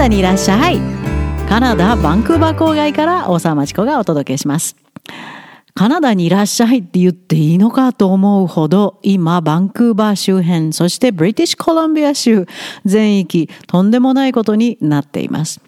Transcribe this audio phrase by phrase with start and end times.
[0.00, 0.78] ダにいらっしゃい。
[1.46, 4.74] カナダバンクーバー郊外から大沢町子がお届けします。
[5.74, 12.46] カナダにいらっしゃいって言っていいのかと思うほど今バンクーバー周辺そしてブリティッシュコロンビア州
[12.86, 15.60] 全域とんでもないことになっています。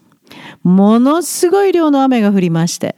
[0.63, 2.95] ものすごい量の雨が降りまして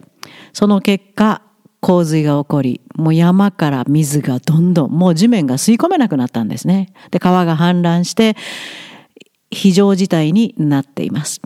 [0.54, 1.42] その結果
[1.82, 6.94] 洪水が起こり、もう山から水がどんどん、もう地面が吸い込めなくなったんですね。
[7.12, 8.36] で、川が氾濫して、
[9.52, 11.42] 非常事態になっています。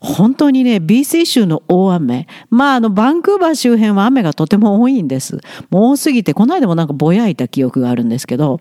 [0.00, 2.26] 本当にね、BC 州の大雨。
[2.50, 5.40] まあ、あの、バンクーバー周辺は雨がとても多いんです。
[5.70, 8.60] もう多すぎて、この間もなんかぼやいた記憶があるんですけど、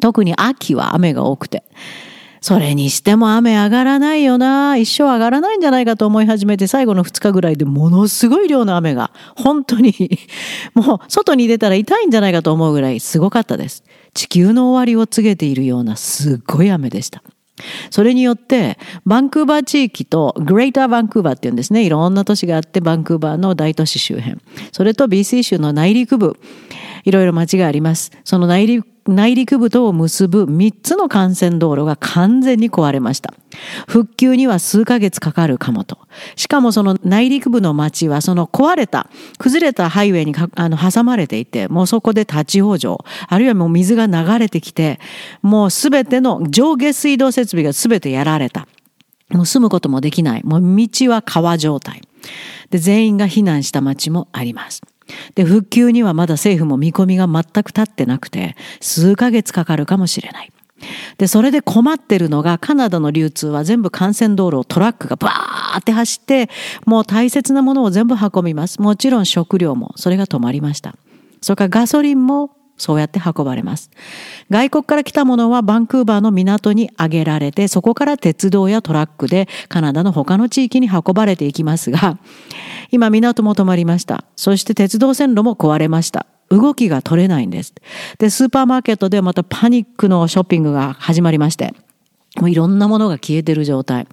[0.00, 1.62] 特に秋は雨が多くて。
[2.40, 4.76] それにしても雨上がらないよな。
[4.76, 9.94] 一生上がらないんじゃないかと思い始めて、最後の2日ぐらいでものすごい量の雨が、本当に
[10.74, 13.82] もう外に出たら痛いんじゃないかと思うぐらいすごかったです。
[14.12, 17.22] 地球の終わりを告げているようなすっごい雨でした。
[17.90, 21.84] それによって、バンクーバー地域とグレーターバンクーバーっていうんですね。
[21.84, 24.38] いろんな都市があって、バンクーバーの大都市周辺。
[24.72, 26.36] それと BC 州の内陸部。
[27.04, 28.10] いろいろ町があります。
[28.24, 33.34] その内陸内陸部とを結ぶ3つの幹線道路が完全に壊れました。
[33.86, 35.98] 復旧には数ヶ月かかるかもと。
[36.36, 44.98] しかもその内陸部の町はその壊れた、崩れたハイウェイにあの挟まれていて、もうそこで立ち往生、あるいはもう水が流れてきて、
[45.42, 48.66] もうすべての上下水道設備がすべてやられた。
[49.28, 50.42] もう住むこともできない。
[50.44, 52.00] もう道は川状態。
[52.70, 54.80] で、全員が避難した町もあります。
[55.34, 60.52] で、復旧にはまだ政府も見込みが全く立ってなくて、数ヶ月かかるかもしれない。
[61.18, 66.50] で、それで困ってるのが、カナダの流通は全部幹線道路をトラックがバーって走って、
[66.86, 68.80] もう大切なものを全部運びます。
[68.80, 70.96] もちろん食料も、それが止まりました。
[71.40, 73.90] それからガソリンもそうやって運ばれます。
[74.50, 82.18] 外国から来たものはバンクーバーの港に上げられて、そこから鉄道やトラックでカナダの他の地域に運ばれていきますが、
[82.90, 84.24] 今港も止まりました。
[84.36, 86.26] そして鉄道線路も壊れました。
[86.50, 87.74] 動きが取れないんです。
[88.18, 91.74] で、スーパーマーケットでまたパニックのショッピングが始まりまして、
[92.36, 94.06] もういろんなものが消えてる状態。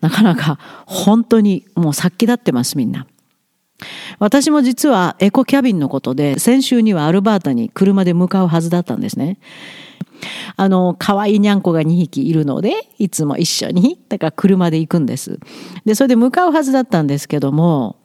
[0.00, 3.06] なかなか本当にもう殺気立ってますみんな。
[4.18, 9.38] 私も実はエコキャビンのことで先週にはアルバータに車で向かうはずだったんですね。
[10.56, 15.40] あの、可愛いにゃんこが2匹いるので、いつも一緒に、だから車で行くんです。
[15.84, 17.96] で、それで向かうはずだったんですけども、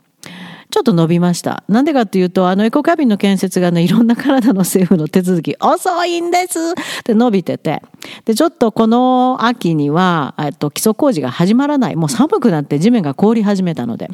[0.70, 1.64] ちょっと伸びました。
[1.70, 6.60] なんでかっていうと、あのエコキャビンの建設がね、いろんな体の政府の手続き、遅いんです
[7.00, 7.82] って伸びてて。
[8.26, 11.96] で、ちょっとこの秋には、えっと、基礎工事が始まらない。
[11.96, 14.10] もう寒くなって地面が凍り始めたので。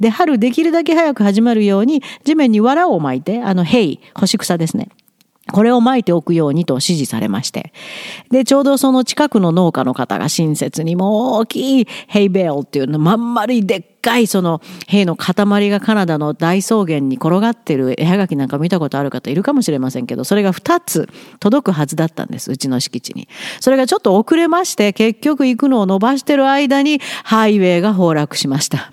[0.00, 4.88] で、春できるだけ早く始まるように、地面に藁を巻いて、あの、ヘイ、干し草ですね。
[5.52, 7.72] これを巻いておくようにと指示されまして。
[8.30, 21.08] で、ちょうどその近くの農家の方が親切にもう大きいヘイベールっていうの、まん丸いでっかいその兵の塊がカナダの大草原に転がってる絵はがきなんか見たことある方いるかもしれませんけど、それが2つ
[21.40, 23.28] 届くはずだったんです、うちの敷地に。
[23.60, 28.92] それがちょっと遅れまして、結局行くのを伸ばしてる間にハイウェイが崩落しました。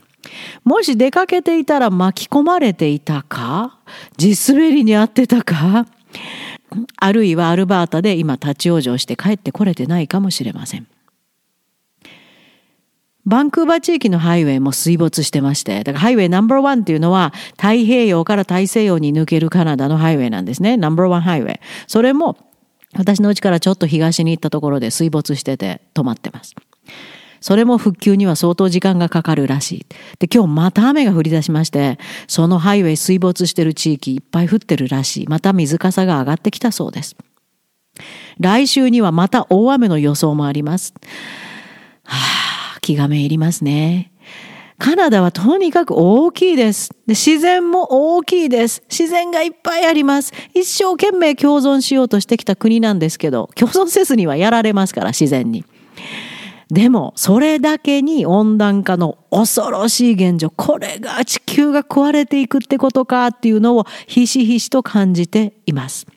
[0.63, 3.77] もし出かけていたら巻き込まれていたか
[4.17, 5.85] 地滑りに遭ってたか
[6.97, 10.87] あるいはアルバータで今立ち往生して帰ってこれてないかもしれません。
[13.25, 20.77] バンクーバー地域のハイウェイも水没してまして、だからハイウェイナンバーワンっていうのは太平洋から大西洋に抜けるカナダのハイウェイなんですね。
[20.77, 21.59] ナンバーワンハイウェイ。
[21.87, 22.37] それも
[22.93, 26.53] 私の家からちょっと東に行ったところで水没してて止まってます。
[27.41, 29.85] それも復旧には相当時間がかかるらしい。
[30.19, 31.97] で、今日また雨が降り出しまして、
[32.27, 35.27] そのハイウェイ水没してる地域いっぱい降ってるらしい。
[35.27, 37.15] また水かさが上がってきたそうです。
[38.39, 40.93] 来週にはまた大雨の予想もあります。
[42.03, 44.11] はあ、気がめいりますね。
[44.77, 46.89] カナダはとにかく大きいです。
[47.07, 48.83] で自然も大きいです。
[48.89, 50.33] 自然がいっぱいあります。
[50.53, 55.63] 一生懸命共存しようとしてきた国なんですけど、共存せずにはやられますから、自然に。
[56.69, 66.07] でも、それだけに温暖化の恐ろしい現状、これが地球が壊れていくってことかっていうのをひしひしと感じています。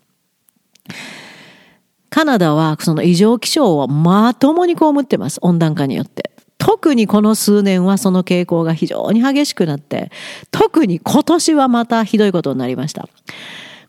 [2.11, 5.39] カナダはその異常気象をまともに被ってます。
[5.43, 6.31] 温暖化によって。
[6.57, 10.11] 特にこの数年はその傾向が非常に激しくなって、
[10.51, 13.09] 特に今年はまたひどいことになりました。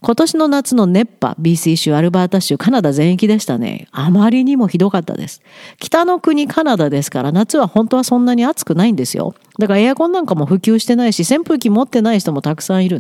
[0.01, 3.87] 今年の夏の熱波、BC 州、アルバータ州、カナダ全域でしたね。
[3.91, 5.41] あまりにもひどかったです。
[5.77, 9.35] 北の国カナダですから夏は本当はそんなに暑くないんですよ。
[9.57, 12.99] だからエアコンなんかも普及してないし、扇風機持ってない人もたくさんいる。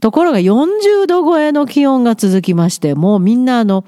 [0.00, 3.84] ところが40度超えの気温が続きまして、もうみんなあの、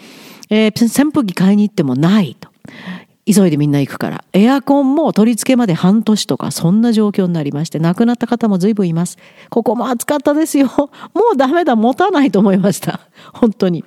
[0.50, 2.48] えー、扇風機買いに行ってもないと。
[3.26, 4.24] 急いでみんな行くから。
[4.32, 9.18] エアコンも取り付けまで半年とか、そんな状況になりまして、亡くなった方も随分います。
[9.48, 10.66] ここも暑かったですよ。
[11.14, 13.00] もうダメだ、持たないと思いました。
[13.32, 13.84] 本当に。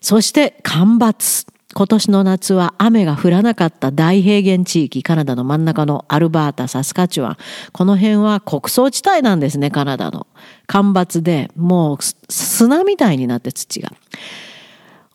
[0.00, 1.46] そして干ばつ。
[1.74, 7.36] 今年の夏は雨が降らなかった大平原地域、カナダの真ん中のアルバータ、サスカチュワン。
[7.72, 10.26] この辺は穀倉地帯なんですね、カナダの。
[10.66, 11.98] 干ばつで、もう
[12.30, 13.92] 砂みたいになって土が。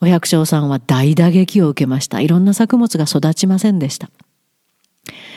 [0.02, 2.22] お百姓さんは大打撃を受けました。
[2.22, 4.10] いろんな作物が育ちませんでした。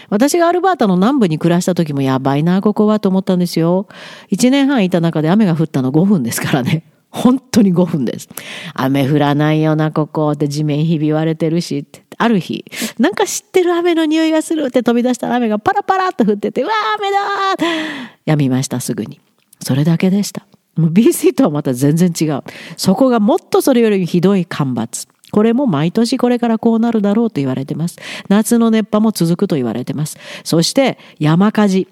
[0.08, 3.88] 私がアルバータの南部に暮らした時もやばいな、ここはと思ったんですよ。
[4.30, 6.84] 1年半いた中で雨が降ったの5分ですからね。
[7.10, 8.28] 本当に5分です。
[8.74, 12.02] 雨降らないよな、ここって地面ひび割れてるしって。
[12.16, 12.64] ある日、
[12.98, 19.20] なんか知ってる雨の匂いがするって飛び出したら雨がパラパラっと降ってて、うわー雨だやみました、すぐに。
[19.60, 20.46] それだけでした。
[20.76, 22.42] もう BC とはまた全然違う。
[22.76, 25.06] そこがもっとそれよりひどい干ばつ。
[25.30, 27.96] これも毎年これからこうなるだろうと言われてます。
[28.28, 30.16] 夏の熱波も続くと言われてます。
[30.44, 31.88] そして山火事。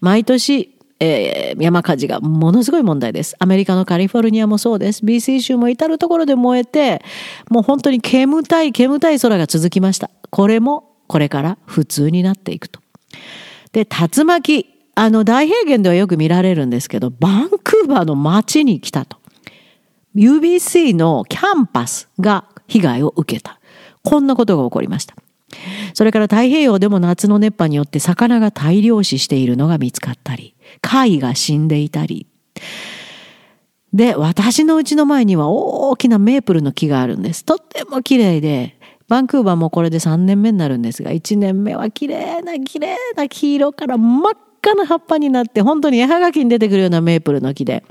[0.00, 3.36] 毎年、えー、山火事がものすごい問題です。
[3.38, 5.04] アメリカのカリフォルニアもそうです。
[5.04, 7.02] BC 州も至るところで燃えて、
[7.50, 10.10] もう本当に煙たい煙たい空が続きました。
[10.30, 12.80] これもこれから普通になっていくと。
[13.72, 14.71] で、竜巻。
[14.94, 19.18] あの、大平原ではよく見られるんですけど、バンクーバーの街に来たと。
[20.14, 23.58] UBC のキャンパスが被害を受けた。
[24.02, 25.14] こんなことが起こりました。
[25.94, 32.26] それから太平洋でも夏の熱波によって魚が大量死しているのが見つかったり、貝が死んでいたり。
[33.92, 37.44] で、私の家の前には大きなメープルの木があるんです。
[37.44, 38.78] とっても綺麗で、
[39.08, 44.32] バンクーバーもこれで3年目になるんですが、1年目は綺麗な綺麗な黄色から真っ
[44.64, 47.84] 赤な葉っぱになって、本当に絵はがきに出てくるようなメープルの木で、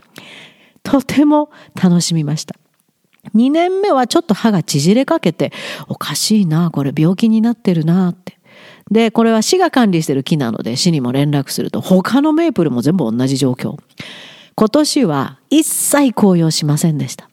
[0.83, 1.51] とても
[1.81, 2.55] 楽しみました。
[3.35, 5.51] 2年目はちょっと歯が縮れかけて、
[5.89, 8.39] おかしいな、これ病気になってるなって。
[8.89, 13.77] で、これは市が管理してる木なので、市にも連絡すると、他のメープルも全部同じ状況。
[14.55, 17.29] 今年は一切紅葉しませんでした。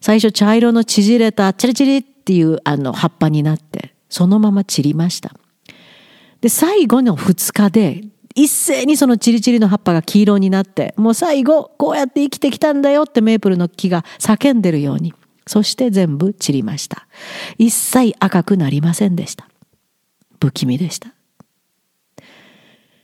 [0.00, 5.34] 最初茶色の縮れたチリチリっていうあの葉っぱになって、そのまま散りました。
[6.40, 8.04] で、最後の2日で
[8.38, 15.12] 一斉にそのチリチリの葉っぱが黄色になって、もう最後、こうやって生きてきたんだよってメープルの木が叫んでるように、
[15.44, 17.08] そして全部散りました。
[17.58, 19.48] 一切赤くなりませんでした。
[20.40, 21.12] 不気味でした。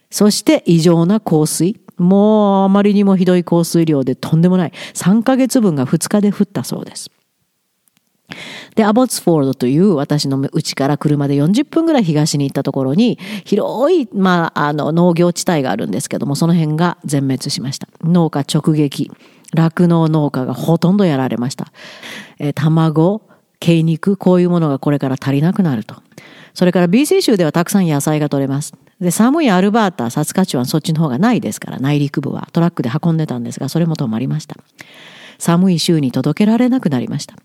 [0.08, 1.80] そして異常な降水。
[1.96, 4.72] もうあまりにもひどい降水量でとんでもない。
[4.94, 7.10] 3ヶ月分が2日で降ったそうです。
[8.74, 17.88] で、アボッツフォールドという私の家から車で40分ぐらい東に行ったところに、広い、まあ、あの、農業地帯があるんですけども、その辺が全滅しました。
[18.02, 19.10] 農家直撃。
[19.54, 21.72] 酪農農家がほとんどやられました。
[22.38, 23.22] えー、卵、
[23.60, 25.96] 鶏肉、こういうものがこれから足りなくなると。
[26.54, 28.74] それから BC 州ではたくさん野菜が取れます。
[29.00, 34.56] で、寒いアルバータ、サスカチュワン、そっちの方がないですから、内陸部はトラックで運んでたんですが、それも止まりました。
[35.38, 37.36] 寒い州に届けられなくなりました。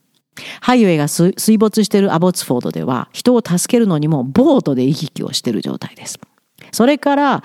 [0.62, 6.20] ハイウェイが水没しているアボツフォードでは人を助けるのにもボートで行き来をしている状態です。
[6.72, 7.44] それから、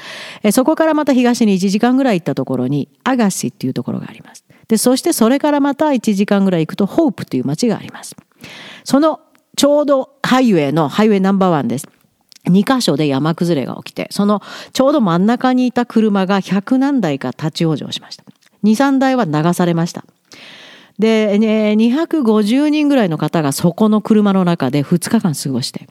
[0.52, 4.44] そこからまた東に1時間ぐらい行ったところにアガシっていうところがあります。
[4.68, 8.16] で、そしてそれからまた1時間ぐらい行くとホープっていう街があります。
[8.84, 9.20] その
[9.56, 11.88] ちょうどハイウェイのハイウェイナンバーワンです。
[12.46, 18.24] 2箇所で山崩れが起きて、そのちょうど真ん中にいた車が100何台か立ち往生しました。
[18.64, 20.04] 2、3台は流されました。
[20.98, 25.88] で、ね、250人ぐらいの方がそこの車の中で2日間過ごして、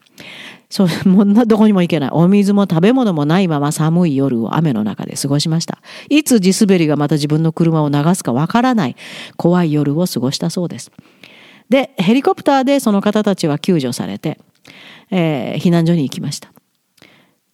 [0.70, 2.10] そう、もうどこにも行けない。
[2.14, 5.80] お水も食べ物もないまま寒い夜を雨の中で過ごしました。
[6.10, 8.96] いつ地滑りがまた自分の車を流すかわからない
[9.38, 10.92] 怖い夜を過ごしたそうです。
[11.70, 14.40] で、ヘリコプターでその方たちは救助されて、
[15.12, 16.52] えー、避難所に行きました。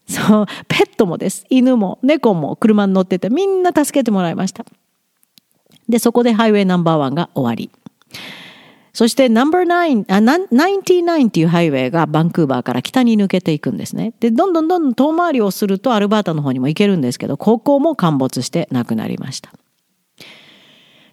[0.08, 1.46] そう、ペットもです。
[1.50, 4.66] 犬も猫も車に乗っててみんな助けてもらいました。
[5.90, 7.70] で、そこでハイウェイナンバーワンが終わり。
[8.94, 14.14] そしてナンバー9、あ、99っていうハイウェイがバンクーバーから北に抜けていくんですね。
[14.20, 19.52] で、どんどんどんどん遠回りをするとアルバータの方にも行けるんですけど、ここも陥没してなくなりました。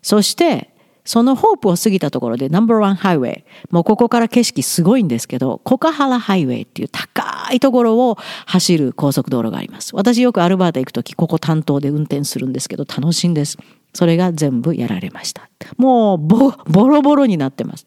[0.02, 0.70] そして、
[1.04, 3.44] そのホープを過ぎたところでナンバーワンハイウェイ。
[3.70, 9.94] もうここから景色すごいんですけど、コカハラハイウェイっていう高いところを走る高速道路があります。
[9.94, 13.56] 私よくアルバータ行くとき、ここ担当で運転するんですけど、楽しいんです。
[13.96, 15.48] それが全部やられました。
[15.78, 16.52] もうボ
[16.86, 17.86] ロボロになってます。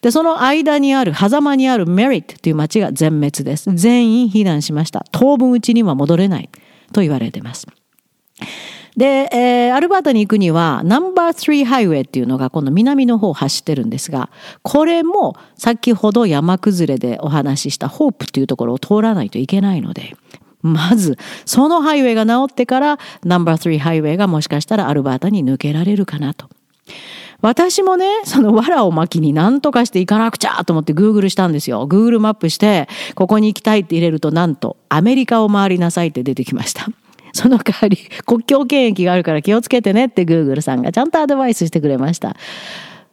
[0.00, 3.70] で、その間にある、狭間にあるメリットという町が全滅です。
[3.74, 5.04] 全員避難しました。
[5.12, 6.48] 当分うちには戻れない
[6.92, 7.66] と言われてます。
[8.96, 14.30] で、えー、アルバータに行くにはナンバー3ハイウェイっていうのがこの南の方を走ってるんですが
[14.62, 20.16] これも先ほど山崩れでお話ししたホープっていうところを通らないといけないので
[20.64, 26.48] まずそのハイウェイが治ってからナンバー3ハイウェイがもしかしたらアルバータに抜けられるかなと。
[27.42, 31.86] 私もね、その藁を巻きに何とかして行かなくちゃと思って Google したんですよ。
[31.86, 36.86] Google マップして、ここに行きたいって入れると、なんと、アメリカを回りなさいって出てきました。
[37.34, 42.34] その代わり、国境検疫があるから気をつけてねって Google さんがちゃんとアドバイスしてくれました。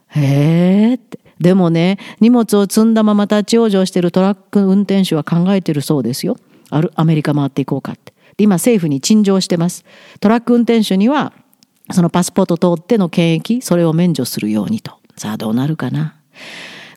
[0.08, 1.20] へーって。
[1.42, 6.38] でもね、荷物を積んだまま立ち往生してるトラック運転手は考えてるそうですよ。
[6.72, 8.14] あるアメリカ回っていこうかって。
[8.38, 9.86] で今政府に陳情してます。
[10.20, 11.34] トラック運転手には
[11.92, 14.94] そのパスポート通っての検疫、それを免除するようにと。
[15.16, 16.16] さあどうなるかな。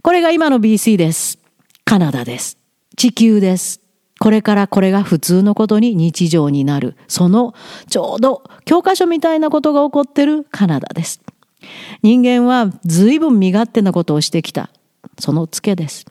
[0.03, 1.39] これが今の BC です。
[1.85, 2.59] カナダです。
[2.97, 3.81] 地球です。
[4.21, 6.97] これからこれが普通のことに日常になる。
[7.09, 7.55] その
[7.89, 11.21] ちょうど教科書みたいなことが起こってるカナダです。
[12.03, 14.71] 人間は随分身勝手なことをしてきた。
[15.19, 16.07] そのツケです。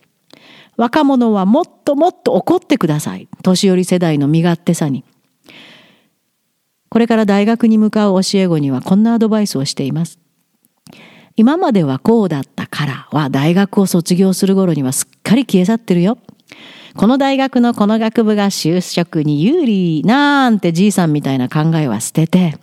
[0.77, 3.27] 若者はもっともっと怒ってください。
[3.43, 5.03] 年寄り世代の身勝手さに。
[6.89, 10.19] これから大学に向かう教え子にはこんなアドバイスをしています。
[11.35, 16.19] 今まではこうだったからは大学を卒業する頃にはすっかり消え去ってるよ。
[16.95, 22.55] この大学のこの学部が就職に有利なんてじいさんみたいな考えは捨てて、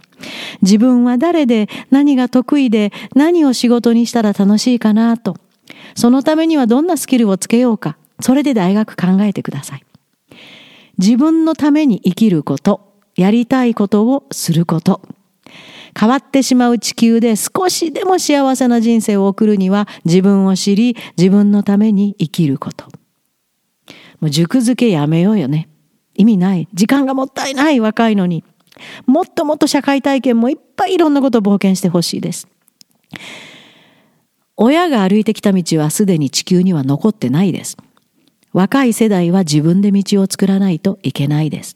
[0.62, 5.36] 自分は誰で何が得意で何を仕事にしたら楽しいかなと。
[5.96, 7.96] そのためにはどんなスキルをつけようか。
[8.20, 9.84] それで大学考えてください。
[10.98, 12.90] 自分のために生きること。
[13.16, 15.02] やりたいことをすること。
[15.98, 22.86] 変わってしまう地球で少しでも幸せな人生を送るには自分を知り自分のために生きること。
[24.20, 25.68] もう塾付けやめようよね。
[26.14, 26.68] 意味ない。
[26.72, 28.44] 時間がもったいない若いのに。
[29.06, 32.48] もっともっと社会体験もいっぱいいろんなこと冒険してほしいです。
[34.56, 37.76] 親が歩いてきた道はすでに地球には残ってないです。
[38.52, 41.74] 若い世代は自分で道を作らないといけないです。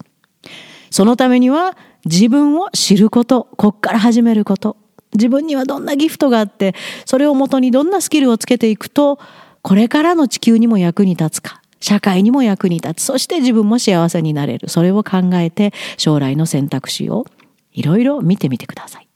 [0.91, 4.77] そのためには自分を知ること、こっから始めること。
[5.15, 9.19] 自分にはどんなギフトがあって、それをもとにどんなスキルをつけていくと、
[9.63, 14.69] これからの地球にも役に立つか、社会にも役に立つ、そして自分も幸せになれる。
[14.69, 17.27] それを考えて将来の選択肢を
[17.73, 19.09] いろいろ見てみてください。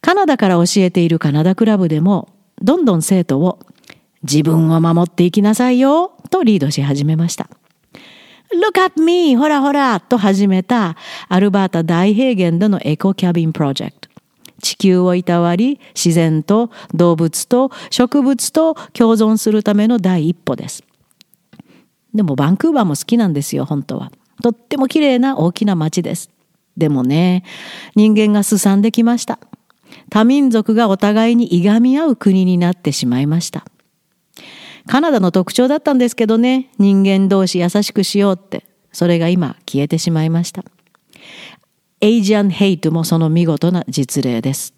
[0.00, 2.28] カナダから教えているカナダクラブでも、
[2.62, 3.58] どんどん生徒を
[4.22, 7.48] 自分を守っていきなさいよとリードし始めました。
[8.52, 9.36] Look at me!
[9.36, 10.96] ほらほらと始めた
[11.28, 14.08] アルバータ大平原でのエコキャビンプロジェクト。
[14.60, 20.82] 地球をいたわり、自然と動物と植物と共存するための第一歩です。
[22.12, 24.10] でもバンクーバーも好きなんですよ、本当は。
[24.42, 26.30] とっても綺麗な大きな街です。
[26.76, 27.44] でもね、
[27.94, 29.38] 人間がすさんできました。
[30.10, 33.64] 多民族がお互いにいがみ合う国になってしまいました。
[34.86, 40.64] カナダの特徴だったんですけどね、人間同士優しくしようって、それが今消えてしまいました。
[42.00, 44.74] エイジアンヘイトもその見事な実例です。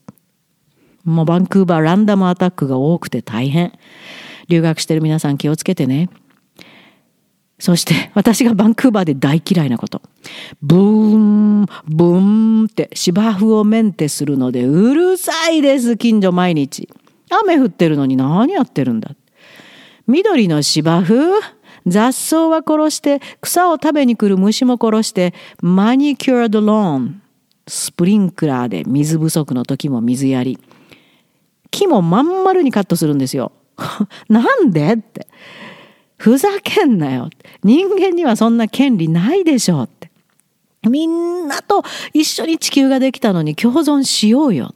[1.04, 3.72] もうバンクーバーランダムアタックが多くて大変。
[4.48, 6.08] 留学してる皆さん気をつけてね。
[7.58, 10.02] そして私がバンクーバーで大嫌いなこと。
[10.62, 16.88] ブーン、ブーンって芝生をメンテするのでうるさいです、近所毎日。
[17.42, 19.10] 雨降ってるのに何やってるんだ。
[20.06, 21.40] 緑の芝生？
[21.86, 27.22] 雑草は殺して草を食べに来る虫も殺してマニキュアドローン。
[27.68, 30.58] スプリンクラーで水不足の時も水やり。
[31.70, 33.52] 木もまん丸にカットするんですよ。
[34.28, 35.26] なんでって。
[36.16, 37.28] ふざけんなよ。
[37.62, 40.06] 人間にはそんな権利ないでしょって。
[40.88, 41.82] みんなと
[42.12, 44.75] 一緒に地球ができたのに共存しようよ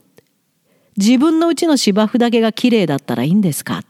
[0.97, 3.83] 自分のうちの芝生だけが綺麗だったらいいんですか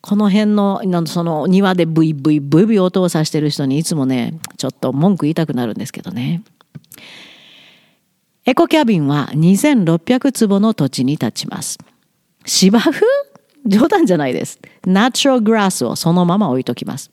[0.00, 6.42] この辺のその庭でブイブイブイブイ音をさしてる人にいつもねちょっと文句言いたくなるんですけどね。
[8.46, 11.78] エコキャビンは2600坪の土地に立ちます。
[12.46, 13.04] 芝生？
[13.66, 14.58] 冗談じゃないです。
[14.86, 17.10] ナチュラルグラスをそのまま置いときます。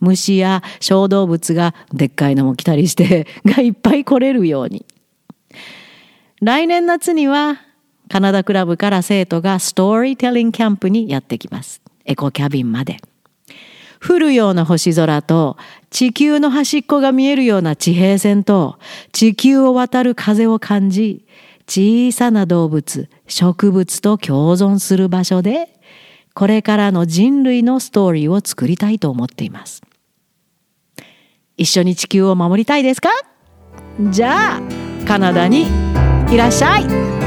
[0.00, 4.84] 虫や小動物がでっかいのも来たりしてがいっぱい来れるように。
[6.42, 7.62] 来年夏には
[8.10, 11.80] カナダクラブから生徒がストーリーテリングキャンプにやってきます。
[12.06, 12.96] エコキャビンまで。
[14.06, 15.56] 降るような星空と
[15.90, 18.78] 地球の端っこが見えるような地平線と
[19.10, 21.26] 地球を渡る風を感じ
[21.66, 25.68] 小さな動物植物と共存する場所で
[26.34, 29.82] これからの人類のストーリーを作りたいと思っています。
[31.56, 33.08] 一緒に地球を守りたいですか？
[34.10, 34.60] じゃあ
[35.06, 35.66] カナダに
[36.30, 37.25] いらっしゃい。